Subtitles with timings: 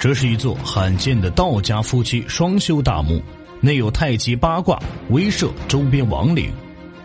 [0.00, 3.22] 这是一座罕见的道家夫妻双修大墓，
[3.60, 6.50] 内有太极八卦威慑周边亡灵。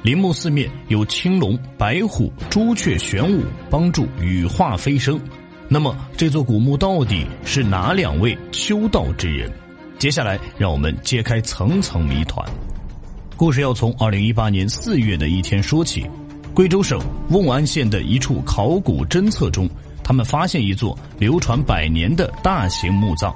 [0.01, 5.19] 陵墓四面有青龙、白虎、朱雀玄武帮助羽化飞升。
[5.67, 9.51] 那么，这座古墓到底是哪两位修道之人？
[9.99, 12.49] 接下来，让我们揭开层层谜团。
[13.35, 16.09] 故事要从二零一八年四月的一天说起。
[16.53, 16.97] 贵州省
[17.29, 19.69] 瓮安县的一处考古侦测中。
[20.07, 23.33] 他们发现一座流传百年的大型墓葬，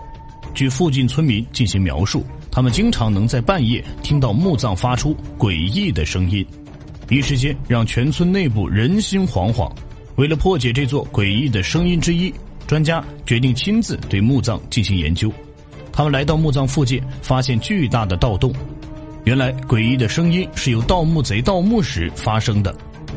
[0.54, 6.46] 据附近村民进行描述，他们经常能在半夜听到墓葬发出诡异的声音，
[7.10, 9.68] 一时间让全村内部人心惶惶。
[10.16, 12.32] 为了破解这座诡异的声音之一，
[12.68, 15.34] 专家决定亲自对墓葬进行研究。
[15.92, 18.54] 他们来到墓葬附近，发现巨大的盗洞，
[19.24, 22.72] 原来诡异的声音是由盗墓贼盗墓时发生的。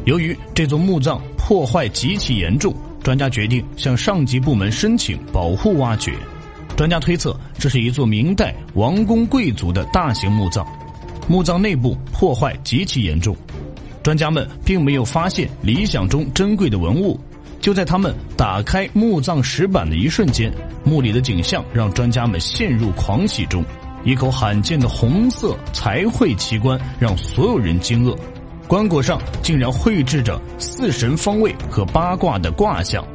[0.06, 2.74] 由于这座墓葬破坏极其严重。
[3.02, 6.14] 专家决定向上级部门申请保护挖掘。
[6.76, 10.66] 专家推测，这是一座明代王公贵族的大型墓葬，
[11.28, 13.36] 墓葬内部破坏极其严重。
[14.02, 17.18] 专家们并没有发现理想中珍贵的文物。
[17.60, 23.64] 就在他们打开墓葬石板的一瞬间，墓里的景象让专家们陷入狂喜中。
[24.04, 28.16] 一口罕见的红色彩绘奇观让所有人惊愕。
[28.72, 33.06] 棺椁上竟然绘制着四神方位和八卦的卦象，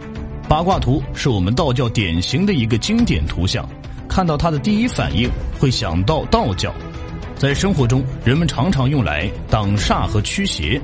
[0.47, 3.67] 八卦图是我们道教典型的一个经典图像。
[4.07, 5.27] 看到它的第一反应
[5.59, 6.71] 会想到道教，
[7.37, 10.79] 在生活中人们常常用来挡煞和驱邪。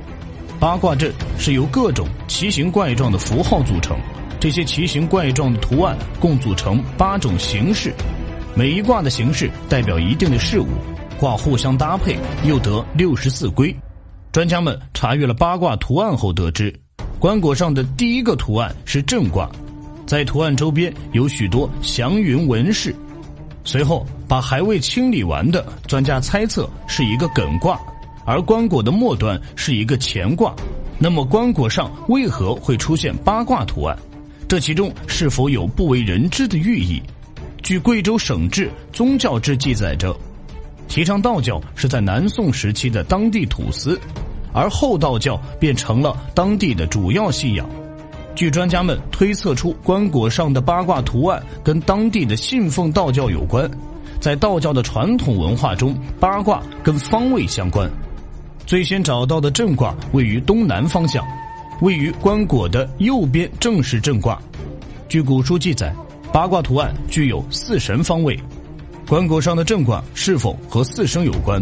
[0.60, 3.96] 八卦阵是由各种奇形怪状的符号组成，
[4.40, 7.94] 这些奇形怪状的图案共组成八种形式，
[8.56, 10.66] 每一卦的形式代表一定的事物，
[11.20, 13.72] 卦互相搭配又得六十四归。
[14.34, 16.74] 专家们查阅了八卦图案后得知，
[17.20, 19.48] 棺椁上的第一个图案是震卦，
[20.08, 22.96] 在图案周边有许多祥云纹饰。
[23.64, 27.80] 随后，把还未清理完的专家猜测是一个艮卦，
[28.26, 30.52] 而棺椁的末端是一个乾卦。
[30.98, 33.96] 那么，棺椁上为何会出现八卦图案？
[34.48, 37.00] 这其中是否有不为人知的寓意？
[37.62, 40.18] 据贵州省志宗教志记载着，
[40.88, 44.00] 提倡道教是在南宋时期的当地土司。
[44.56, 47.68] 而后道教便成了当地的主要信仰。
[48.36, 53.68] 据专家们推测出，棺椁上的八卦图案跟当地的信奉道教有关。
[54.20, 57.90] 在道教的传统文化中，八卦跟方位相关。
[58.68, 61.26] 最先找到的震卦位于东南方向，
[61.82, 64.40] 位于棺椁的右边正是震卦。
[65.10, 65.92] 据古书记载，
[66.32, 68.40] 八卦图案具有四神方位。
[69.08, 71.62] 棺椁上的震卦是否和四声有关？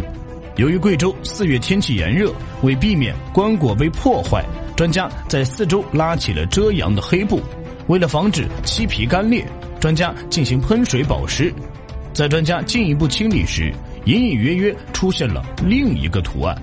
[0.56, 2.32] 由于贵州四月天气炎热，
[2.62, 4.44] 为避免棺椁被破坏，
[4.76, 7.40] 专家在四周拉起了遮阳的黑布。
[7.88, 9.44] 为了防止漆皮干裂，
[9.80, 11.52] 专家进行喷水保湿。
[12.12, 13.72] 在专家进一步清理时，
[14.04, 16.56] 隐隐约约出现了另一个图案。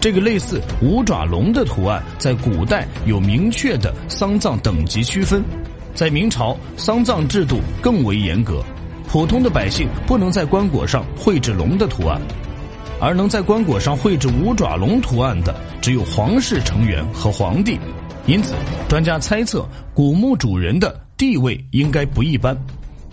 [0.00, 5.42] 这个类似五爪龙的图案，在古代有明确的丧葬等级区分。
[5.94, 8.62] 在明朝，丧葬制度更为严格，
[9.08, 12.20] 普通的百姓不能在棺椁上绘制龙的图案。
[13.00, 17.78] 而能在棺椁上绘制五爪龙图案的，只有皇室成员和皇帝，
[18.26, 18.54] 因此
[18.88, 19.64] 专家猜测
[19.94, 22.56] 古墓主人的地位应该不一般。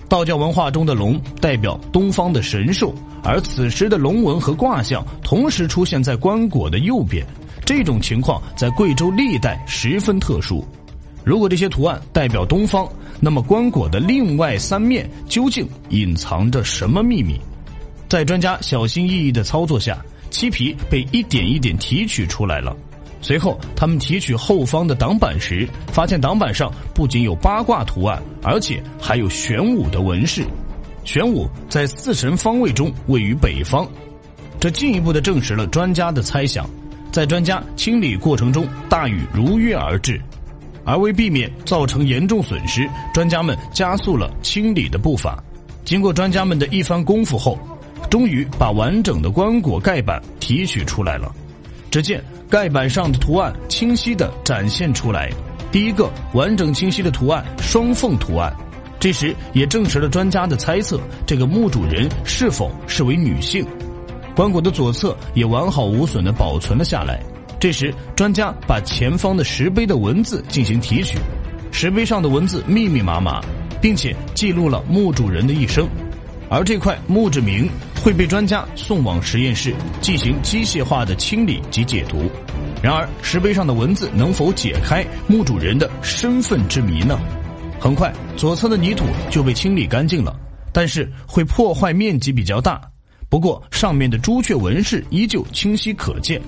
[0.09, 7.23] 道教文化中的龙代表东方的神兽，而此时的龙纹和卦象同时出现在棺椁的右边，
[7.63, 10.65] 这种情况在贵州历代十分特殊。
[11.25, 12.87] 如果这些图案代表东方，
[13.19, 17.39] 那么棺椁的另外三面究竟隐藏着什么秘密？
[18.07, 19.97] 在专家小心翼翼的操作下，
[20.29, 22.77] 漆皮被一点一点提取出来了。
[23.21, 30.45] 随后，他们提取后方的挡板时，发现挡板上不仅有八卦图案，而且还有玄武的纹饰。
[31.03, 33.87] 玄武在四神方位中位于北方，
[34.59, 36.69] 这进一步的证实了专家的猜想。
[37.11, 40.21] 在专家清理过程中，大雨如约而至，
[40.85, 45.43] 而为避免造成严重损失，专家们加速了清理的步伐。
[45.83, 47.57] 经过专家们的一番功夫后，
[48.09, 51.33] 终于把完整的棺椁盖板提取出来了。
[51.91, 55.29] 只见盖板上的图案清晰地展现出来。
[55.71, 58.53] 第一个完整清晰的图案——双凤图案，
[58.99, 63.65] 这时也证实了专家的猜测：这个墓主人是否是为女性？
[64.35, 67.21] 棺椁的左侧也完好无损地保存了下来。
[67.59, 71.17] 这时，专家把前方的石碑的文字进行提取，
[71.71, 73.41] 石碑上的文字密密麻麻，
[73.81, 75.87] 并且记录了墓主人的一生。
[76.49, 77.67] 而这块墓志铭
[78.03, 82.29] 会被专家送往实验室进行机械化的清理及解读。
[82.83, 87.19] 然而，石碑上的文字能否解开墓主人的身份之谜呢？
[87.79, 90.35] 很快，左侧的泥土就被清理干净了。
[90.71, 92.81] 但是会破坏面积比较大。
[93.29, 96.39] 不过上面的朱雀纹饰依旧清晰可见，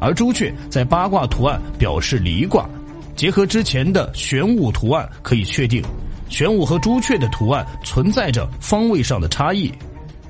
[0.00, 2.68] 而朱雀在八卦图案表示离卦，
[3.16, 5.82] 结合之前的玄武图案，可以确定
[6.28, 9.72] 玄武和朱雀的图案存在着方位上的差异。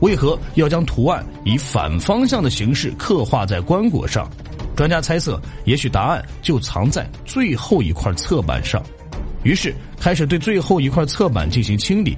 [0.01, 4.31] 为何要将图案以反方向的形式刻画在棺椁上？
[4.77, 8.81] 专家猜测，也许答案就藏在最后一块侧板上。
[9.43, 12.17] 于是开始对最后一块侧板进行清理。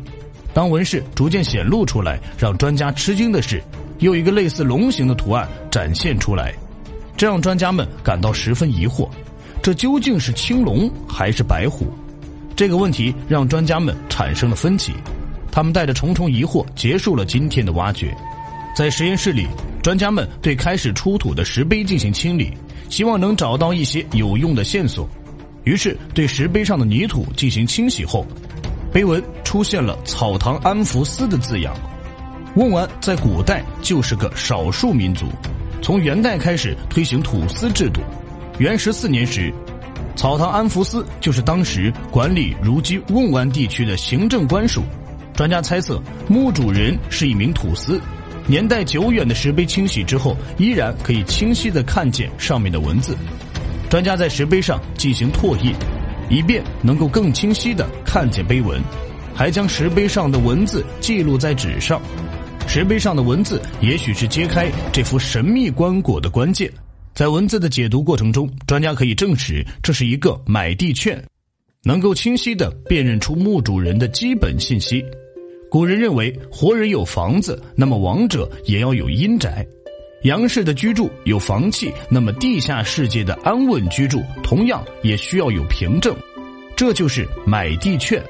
[0.52, 3.62] 当纹饰逐渐显露出来，让专家吃惊的是，
[4.00, 6.54] 又一个类似龙形的图案展现出来，
[7.20, 9.06] 这让专家们感到十分疑惑：
[9.62, 11.92] 这究竟是青龙还是白虎？
[12.56, 14.94] 这个问题让专家们产生了分歧。
[15.52, 18.16] 他们带着重重疑惑结束了今天的挖掘。
[18.74, 19.46] 在实验室里，
[19.82, 22.54] 专家们对开始出土的石碑进行清理，
[22.88, 25.06] 希望能找到一些有用的线索。
[25.64, 28.24] 于是，对石碑上的泥土进行清洗后。
[28.90, 31.76] 碑文出现了“草堂安福司”的字样。
[32.54, 35.26] 瓮安在古代就是个少数民族，
[35.82, 38.00] 从元代开始推行土司制度。
[38.58, 39.52] 元十四年时，
[40.14, 44.82] 草堂安福司就是当时管理如今瓮安地区的行政官署。
[45.34, 48.00] 专家猜测，墓主人是一名土司。
[48.46, 53.16] 年代久远的石碑清洗之后，依然可以清晰的看见上面的文字。
[53.88, 55.74] 专家在石碑上进行拓印。
[56.32, 58.80] 以便能够更清晰地看见碑文，
[59.34, 62.00] 还将石碑上的文字记录在纸上。
[62.66, 66.70] 石碑上的文字也许是揭开这幅神秘棺椁的关键。
[67.12, 71.22] 在文字的解读过程中，专家可以证实这是一个买地券，
[71.82, 75.04] 能够清晰地辨认出墓主人的基本信息。
[75.68, 79.66] 古人认为，活人有房子，那么亡者也要有阴宅。
[80.22, 86.14] 阳世的居住有房契，那么地下世界的安稳居住同样也需要有凭证，
[86.76, 88.22] 这就是买地券。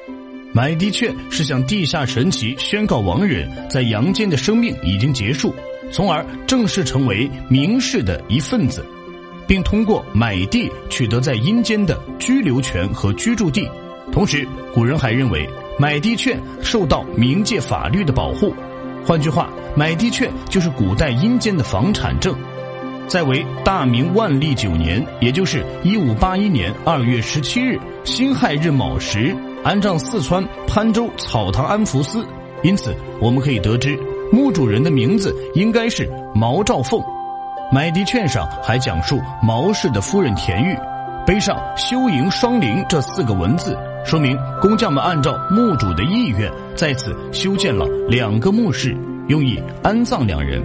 [0.53, 5.55] 买地券是向地下神祇宣告亡人在阳间的生命已经结束，
[5.91, 8.85] 从而正式成为明世的一份子，
[9.47, 13.69] 并通过买地取得在阴间的居留权和居住地。
[14.11, 15.47] 同时，古人还认为
[15.79, 18.53] 买地券受到冥界法律的保护。
[19.05, 22.35] 换句话，买地券就是古代阴间的房产证。
[23.07, 32.25] 在为大明万历九年，也就是一五八一年二月十七日辛亥日卯时，安葬四川潘州草堂安福司。
[32.63, 33.97] 因此，我们可以得知
[34.31, 37.01] 墓主人的名字应该是毛兆凤。
[37.71, 40.77] 买地券上还讲述毛氏的夫人田玉，
[41.25, 43.77] 碑上“修营双灵”这四个文字。
[44.03, 48.95] 说明工匠们按照墓主的意愿，在此修建了两个墓室，
[49.27, 50.61] 用以安葬两人。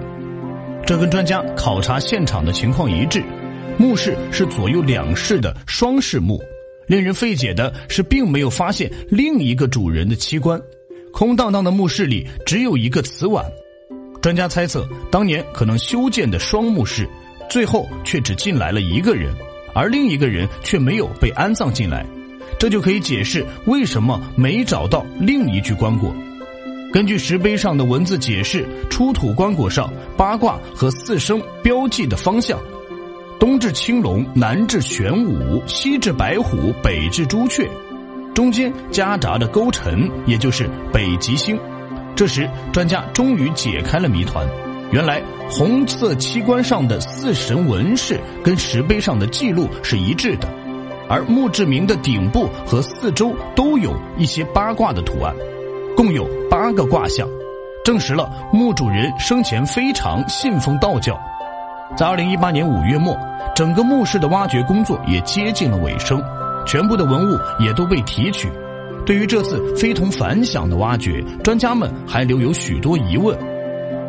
[0.85, 3.23] 这跟专家考察现场的情况一致，
[3.79, 6.41] 墓室是左右两室的双室墓。
[6.87, 10.61] 令人费解的是，并没有发现另一个主人的器官，
[11.13, 13.45] 空荡荡的墓室里只有一个瓷碗。
[14.23, 17.09] 专家猜测，当年可能修建的双墓室，
[17.49, 19.35] 最后却只进来了一个人，
[19.75, 22.05] 而另一个人却没有被安葬进来。
[22.59, 26.13] 这就可以解释为什么没找到另一具棺椁。
[26.93, 32.59] 根据石碑上的文字解释，出土棺椁上八卦和四声标记的方向：
[33.39, 37.69] 东至青龙，南至玄武，西至白虎，北至朱雀，
[38.35, 41.59] 中间夹杂着勾陈，也就是北极星。
[42.15, 44.47] 这时，专家终于解开了谜团：
[44.91, 50.49] 原来红色漆棺上的四神纹饰跟石碑上的记录是一致的。
[51.09, 55.35] 而墓志铭的顶部和四周都有一些八卦的图案，
[55.95, 57.29] 共有八个卦象，
[57.85, 61.17] 证实了墓主人生前非常信奉道教。
[61.95, 63.19] 在二零一八年五月末，
[63.55, 66.23] 整个墓室的挖掘工作也接近了尾声，
[66.67, 68.51] 全部的文物也都被提取。
[69.05, 73.39] 对于这次非同凡响的挖掘，专家们还留有许多疑问，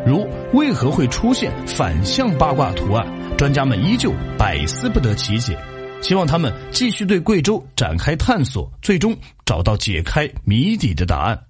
[0.06, 3.06] 如为何会出现反向八卦图案？
[3.38, 5.58] 专家们依旧百思不得其解。
[6.02, 9.16] 希望他们继续对贵州展开探索，最终
[9.46, 11.47] 找到解开谜底的答案。